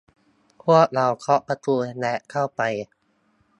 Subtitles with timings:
[0.63, 2.61] พวกเราเคาะประตู และเข้าไป